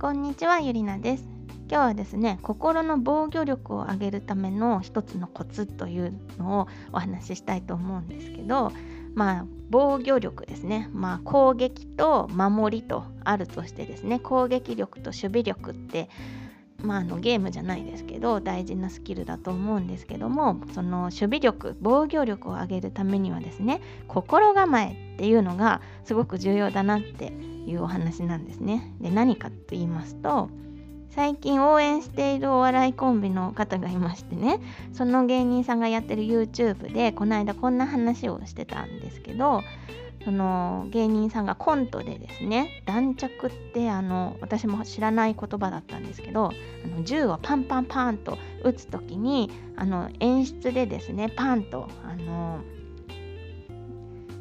[0.00, 1.28] こんにちはゆりなです。
[1.68, 8.72] 今日はですね心の防御力を上げるための一つのコツというのをお話ししたいと思うんですけど
[9.14, 10.88] まあ防御力ですね。
[10.94, 16.08] まあ攻撃と守りとあるとしてですね攻撃力と守備力って
[16.82, 27.34] まあ、あのゲームじゃないですけど大事なスキルだと思うんですけどもその守備力防御力を上げるためにはですね心構えっていうのがすごく重要だなって
[27.70, 28.94] いうお話なんですね。
[29.00, 30.50] で何かと言いますと
[31.10, 34.60] 最近応援しているお笑いコンビの方がいましてね
[34.92, 39.62] その芸人さんがやってる YouTube でこの間こんな話をしてたんですけど
[40.24, 46.50] その芸人さんがコントでですね弾着ってあの私も知らない言葉だったんですけど
[46.84, 52.60] あの銃をパンパンパンと撃つ時にあの演出でですねパンとあの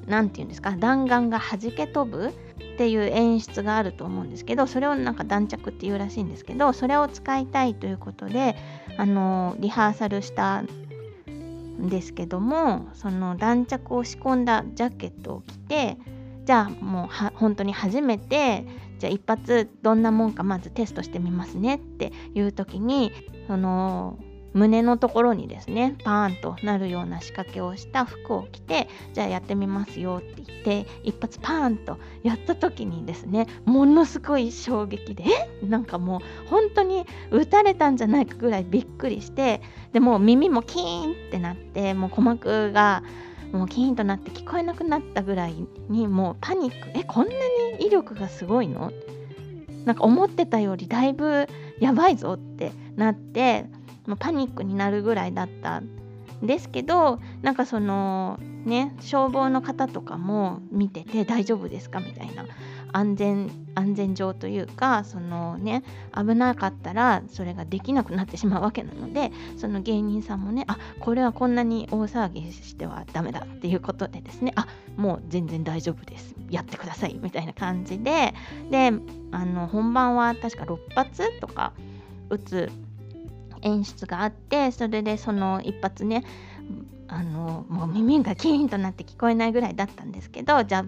[0.06, 2.34] 何て言うんですか弾丸が弾け飛ぶ
[2.80, 8.56] っていう演出があると思うんですけどそれをなんか弾着っていうらしいんですけどそれを使いたいということで
[8.96, 15.98] あのリハーサルしたんですけどもその弾着を仕込んだジャケットを着て
[16.46, 18.66] じゃあもうは本当に初めて
[18.98, 23.12] じゃあ一発どんなもんかまずテストしてみますねっていう時に
[23.48, 24.18] その
[24.54, 35.24] 胸のところにですねパーンとなるような仕掛けをした服を着てじゃあやってみますよって言って一発パーンとやった時にですねものすごい衝撃で
[35.62, 35.66] え？
[35.66, 39.62] なんかもう本当に撃たれたんじゃないかぐらいびっくりして
[39.94, 43.04] でも耳もキーンってなってもう鼓膜が
[43.52, 45.56] もうキーンとなって聞こえなくなったぐらい
[45.90, 47.34] にもうパニックえこんな
[47.80, 48.92] に威力がすごいの？
[49.86, 51.48] なんか思ってたよりだいぶ
[51.80, 53.66] やばいぞってなって
[54.10, 55.88] もうパニックになるぐらいだったん
[56.42, 62.46] ですけどなんかそのね消防の方とかも見てて大丈夫ですかみたいな
[62.92, 65.84] 安全安全上というかそのね
[66.16, 76.36] 危なかったらそれができなくなってしまうわけなのでその芸人さんもねあこれはこんなに大騒ぎしてはダメだっていうことでですねあもう全然大丈夫です。
[76.50, 78.34] やってくださいみたいな感じで
[78.72, 78.92] で
[79.32, 81.74] あの本番は確か6発とか
[82.32, 82.72] 打つ
[83.62, 86.24] 演出があってそれでその一発ね
[87.08, 90.86] あのもう耳がキーンとなって聞こえないぐらいだったんですけどじゃあ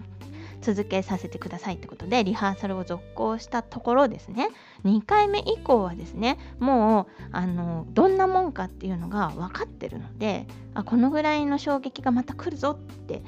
[0.62, 4.48] 続けさせてくださいってことでリハーサルを続行したところですね。
[4.84, 13.22] 2回目以降はですねもうあのどんなもんかっていうのが分かってるのであこのぐらいの衝撃がまた来るぞって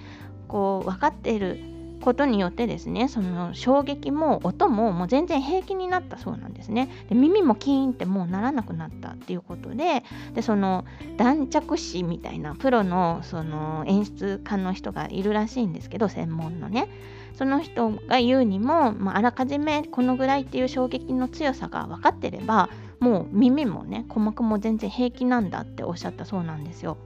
[0.47, 10.03] こう分かってることによってですねその衝撃も音ももう全然平気になったそうなんですねで耳もキーンってもうならなくなったっていうことで
[10.35, 10.85] でその
[11.17, 16.89] 弾着師みたいなプロのその演出家の人がいるらしいんですけど専門のね
[17.35, 26.97] その人が言うにも、まあ、あらかじめこのぐらいっていう衝撃の強さが分かってればもう耳もね鼓膜も全然平気なんだっておっしゃったそうなんですよ。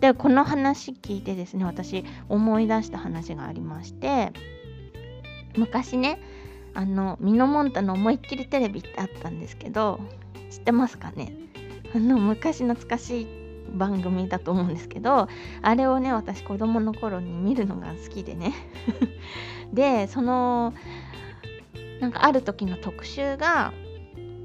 [0.00, 4.32] でこの話聞いてですね私思い出した話がありまして
[5.56, 6.20] 昔ね
[6.74, 10.00] あのミノモンタの思いっきりテレビってあったんですけど
[10.50, 11.32] 知ってますかね？
[11.94, 13.26] あの昔懐かしい
[13.74, 15.28] 番組だと思うんですけど
[15.62, 18.54] あれをね私子供の頃に見るのが好きでね。
[19.72, 20.72] でその
[22.00, 23.72] なんかある時の特集が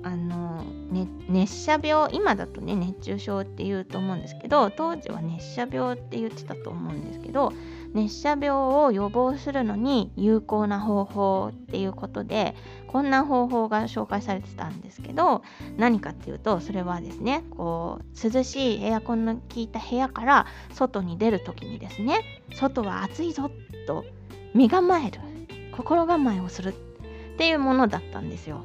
[0.04, 7.54] あの、ね、熱射病今だとね熱中症って言うと思うんですけど当時は熱射病って言ってたと思うんですけど
[7.94, 12.56] 熱射病を予防するのに有効な方法っていうことで
[12.88, 15.44] こんな方法が紹介されてたんですけど
[15.78, 22.20] 何かっていうとそれはですねこう涼しいエアコンの効いた部屋から外に出る時にですね
[22.54, 23.50] 外は暑いぞ
[23.88, 24.06] と
[24.54, 25.20] 身構える
[25.72, 28.64] 心構えをするっていうものだったんですよ。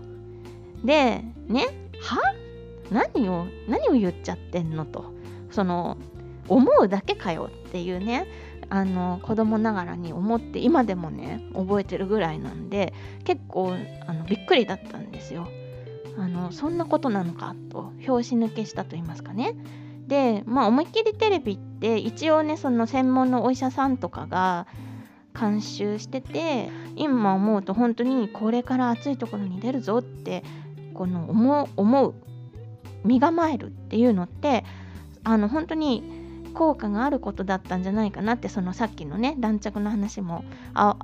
[0.85, 1.67] でね
[2.01, 2.19] は？
[2.91, 5.13] 何を何を言っちゃってんのと
[5.51, 5.99] その
[6.49, 8.27] 思うだけかよっていうね
[8.71, 12.95] あの子供ながらに思って今でもね覚えてるぐらいなんで
[13.25, 13.75] 結構
[14.07, 15.49] あのびっくりだったんですよ。
[16.17, 19.55] あのそんなことなのかと拍子抜けしたと言いますかね。
[20.07, 24.67] でまあ思いっきりテレビって一応ねその専門のお医者さんとかが
[25.39, 30.43] 監修してて今思うと本当にこれから暑いところに出るぞって
[30.99, 31.31] この
[31.77, 32.15] 思う
[33.05, 34.65] 身構えるっていうのって
[35.23, 36.03] あの本当に
[36.55, 40.97] 効果があることだったんじゃないかなってそのさっきのね弾着の話も合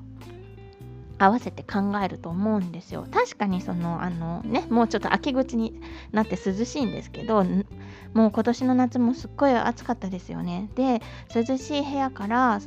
[1.19, 3.07] わせて考えると思うんですよ。
[3.13, 5.81] 確かにそのあのねもうちょっと秋口に
[6.11, 7.45] なって涼しいんですけど
[8.15, 10.71] もう今年の夏もすっごい暑かったですよね。
[10.75, 11.03] で
[11.33, 12.61] 涼しい部屋から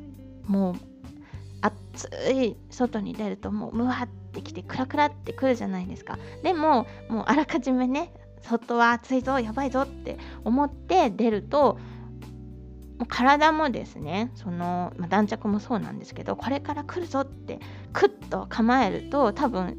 [0.46, 0.76] もう
[1.98, 8.14] 暑い外に出るともううわってきてクラクラってくるじゃないですかでももうあらかじめね
[8.44, 11.80] 外は暑いぞやばいぞって思って出ると
[13.00, 17.60] もう体もですねその、まあ、弾着もそうなんですけどこれから来るぞって
[17.94, 19.78] クッと構えると多分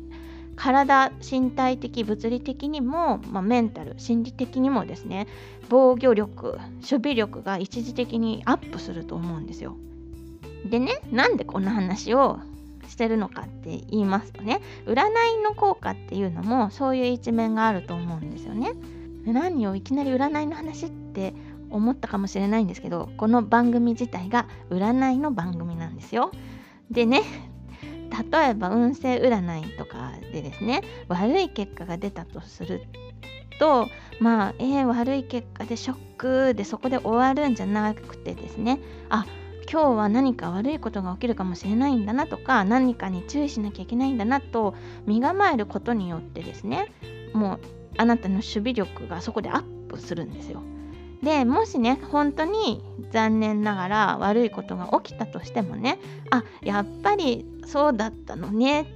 [0.56, 5.28] 体身体的物理的にも、まあ、メンタル心理的にもですね
[5.68, 9.76] 防御力守備力が一時的にアップすると思うんですよ。
[10.66, 12.38] でねなんでこんな話を
[12.88, 18.72] してるのかって言いますとね占いの効果っていうのもそういう一面があると思うんですよね。
[19.26, 21.34] 何をいきなり占いの話って
[21.70, 26.32] 思ったかもしれないんですけどこの番組自体が占いの番組なんですよ。
[26.90, 27.22] でね
[28.32, 32.82] 例えば運勢占いとかでですね悪い結果が出たとする
[33.60, 33.86] と
[34.20, 38.80] まあえー、悪い結果でショックでそこで終わるんじゃなくてですね
[39.10, 39.26] あ
[39.70, 44.74] 今日は何か悪いことが起きるかもしれないんだなとか何かに注意しなきゃいけないんだなと
[45.06, 46.90] 身構えることによってですね
[47.34, 47.60] もう
[47.98, 50.62] あなたの守備力がそこでアップするんですよ。
[51.22, 55.98] でもしね本当に残念ながら悪いことが起きたとしてもね
[56.30, 58.86] あやっぱりそうだったのね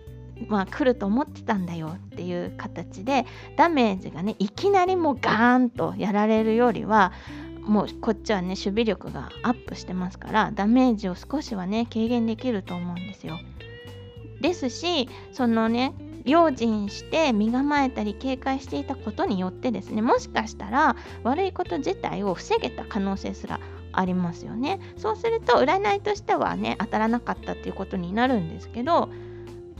[0.46, 3.26] まあ来ると思ってたんだよっていう形で
[3.56, 7.12] ダメージがねいきなりもうガーンとやられるよりは
[7.62, 13.38] もうこっちはね守備力がアップしてますからダメージを少しはね軽減できると思うんですよ。
[14.40, 15.94] ですしそのね
[16.24, 23.60] 用心して身構えたり警戒していたことによってですねもしかしたら悪いこと自体を防げた可能性すら
[23.92, 29.10] ありますよねそうすると占いとしてはね当たらなかったっていうことになるんですけど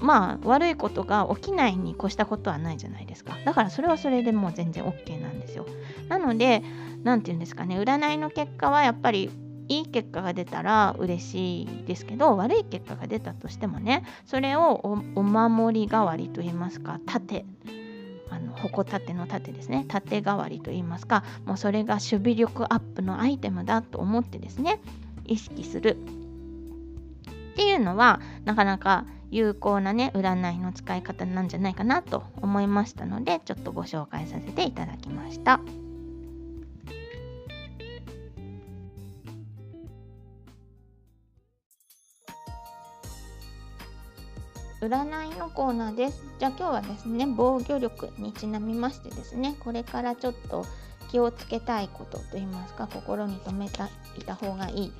[0.02, 3.36] まあ悪いことが起きないに越したことはないじゃないですか。
[3.44, 5.66] だからそれはそれでもう全然 OK なんですよ。
[6.08, 6.62] なので
[7.04, 7.78] 何て言うんですかね。
[7.78, 9.30] 占いの結果はやっぱり
[9.68, 14.74] いい結果が出たら嬉しいですけど悪い結果が出たとしてもねそれを
[15.14, 17.44] お守り代わりと言いますか盾。
[18.28, 19.84] あの矛盾の盾ですね。
[19.88, 24.80] 盾代わりと言いますかもうそれが守備力アップのアイテムだと思ってですね
[25.26, 25.98] 意識する。
[27.52, 35.58] っていうのはなかなか有効なね占いの使い方なんじゃないかなと思いましたのでちょっとご紹介させていただきました。
[44.82, 46.22] 占いのコーナーです。
[46.40, 50.66] じゃあ今日はですね、防御力にちなみましてですね、これからちょっと
[51.08, 53.78] 気をつけたいことといいますか、心に留めて
[54.18, 54.92] いた方がいい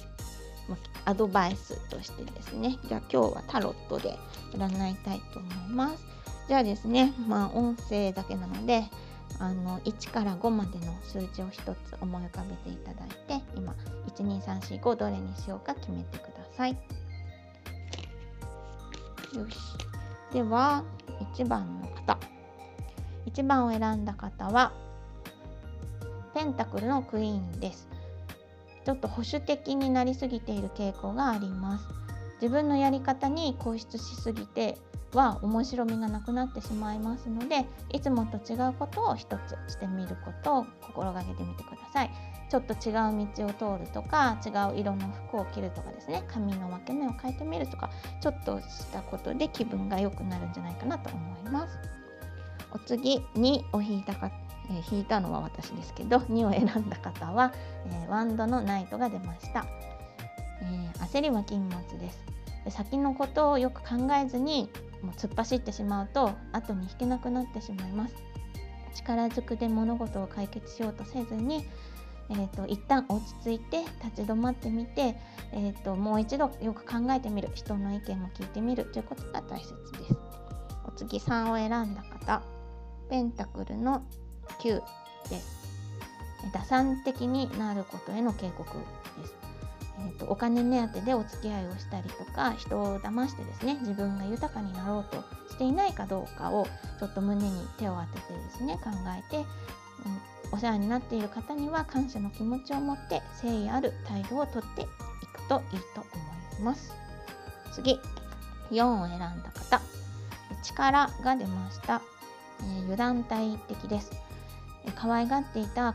[1.04, 4.16] アドバイスとしてですね、じゃあ今日はタロットで
[4.52, 6.04] 占いたいと思います。
[6.48, 8.84] じゃあですね、まあ音声だけなので、
[9.38, 13.08] あの1から5までの数字を1つ思い浮かべていただい
[13.40, 13.74] て今
[14.16, 16.72] 12345どれにしようか決めてください。
[19.34, 19.56] よし。
[20.32, 20.84] では、
[21.36, 22.18] 1番の方。
[23.26, 24.72] 1番を選んだ方は、
[26.34, 27.88] ペンタクルのクイーンです。
[28.84, 31.84] ちょっと保守的になりすぎている傾向があります。
[32.40, 34.76] 自分のやり方に固執しすぎて
[35.14, 42.10] は面白みがなくなってしまいますのでいつもと違うことを一つしてみることを心がけてみてください。
[42.50, 47.88] ちょっと違う道を通るとか違う色の服を着るとかですね髪の分け目を変えてみるとか
[48.20, 51.78] ちょっとしたことで気分が良くなるんじゃないかなと思います
[52.74, 54.30] お次2を引いたか、
[54.70, 57.52] えー、引いたのは私ですけど2を選んだ方は、
[57.86, 59.66] えー、ワンドのナイトが出ました、
[60.62, 62.24] えー、焦りは禁物です。
[62.64, 64.70] で先のことをよく考えずに
[65.02, 68.14] もう突っ走ってしまうと後に引けなくなってしまいます。
[68.94, 71.64] 力ずくで物事を解決しようとせずに
[72.30, 75.16] えーと、一旦落ち着いて立ち止まってみて、
[75.52, 77.50] えーと、もう一度よく考えてみる。
[77.54, 80.16] 人の意見も聞いてみるということが大切です。
[80.86, 82.42] お次3を選んだ方。
[83.12, 84.02] ペンタクルの
[84.62, 84.80] 9
[85.28, 85.68] です。
[86.50, 89.34] 打算的になることへの警告です。
[89.98, 96.66] えーと、お金目当てでお付き合いをしたりとか人を騙してですね自分が豊かになろうとしていないかどうかを
[96.98, 99.44] ちょっと胸に手を当ててですね考えて、うん
[100.54, 106.92] お世話になっている方には感謝の気持ちを持って誠意ある態度をとっていくといいと思います。
[107.72, 107.98] 次、
[108.70, 109.80] 4を選んだ方、
[110.62, 112.02] 力が出ました。
[112.62, 114.10] えー、油断大敵です。
[114.84, 115.94] えー、可愛がっていた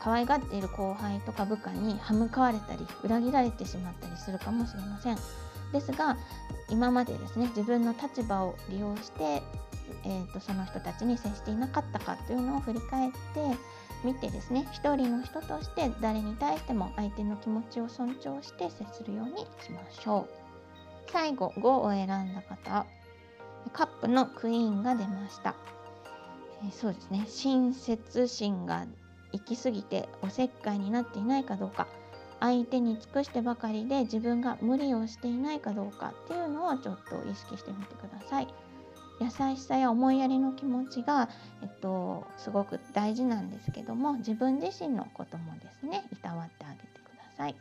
[0.00, 5.18] 可愛がっている後輩とか部下に歯向かわれたり裏切られてしまったりするかもしれません。
[5.72, 6.16] ですが
[6.70, 9.42] 今までですね自分の立場を利用して、
[10.04, 13.18] えーとその人たちに接していなかったかというのを振り返って
[14.04, 22.86] 見てですね一人の人として誰に対しても相手の気持ちを尊重して接するようにしましょう最後5を選んだ方
[23.72, 25.54] カップのクイーンが出ました。
[26.66, 28.86] えそうですね親切心が
[29.32, 31.86] 行き過ぎておせっかいになっていないかどうか
[32.40, 38.48] 相手に尽くしてばかりで自分が無理をしていないかどうかっていうのをちょっと意識してみてください。
[39.20, 41.28] 優しさや思いやりの気持ちが、
[41.60, 47.56] えっと、すごく大事なんですけども自分自身のこともですねいたわってあげてください。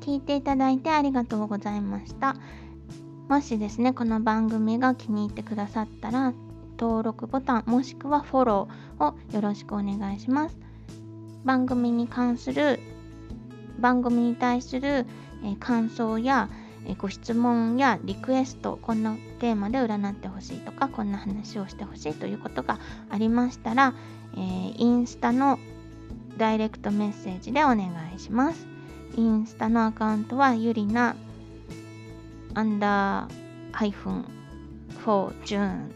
[0.00, 2.34] 聞いていただいてありがとうございました。
[3.30, 6.32] もしですね、この番組が気に入ってくださったら、
[6.76, 10.58] 登録ボタンもしくはフォローをよろしくお願いします。
[11.44, 12.80] 番組に関する、
[13.78, 15.06] 番組に対する、
[15.44, 16.48] え感想や、
[16.88, 23.94] えご質問やリクエスト、こんなテーマで占ってほしいとか、こんな話をしてほしいということがありましたら、
[24.34, 25.60] えー、インスタの
[26.36, 28.66] ダイレクトメッセージでお願いします。
[29.16, 31.14] インスタのアカウントはゆりな
[32.60, 33.30] アンダー
[33.72, 34.22] ハイフン
[34.98, 35.90] フォーチューン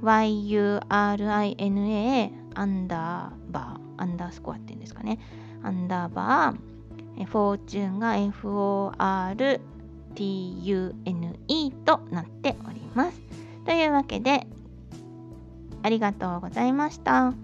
[0.00, 4.00] yurina アンダーバー。
[4.00, 5.18] アンダースコアっていうんですかね。
[5.64, 7.24] アンダーバー。
[7.24, 8.14] フォーチューンが
[10.14, 13.20] FORTUNE となっております。
[13.64, 14.46] というわけで
[15.82, 17.34] ありがとうございました。